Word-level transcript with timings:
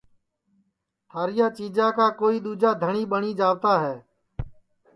تھاریا 1.09 1.47
چیجا 1.57 1.87
کا 1.97 2.07
کوئی 2.19 2.37
دؔوجا 2.43 2.71
دھٹؔی 2.81 3.03
ٻٹؔی 3.11 3.31
جاوت 3.39 3.63
ہے 3.83 3.95